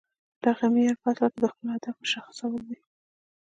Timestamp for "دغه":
0.43-0.63